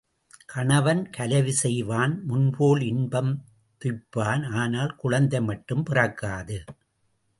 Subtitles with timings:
[0.45, 3.31] கணவன் கலவி செய்வான், முன்போல் இன்பம்
[3.81, 6.57] துய்ப்பான், ஆனால் குழந்தை மட்டும் பிறக்காது.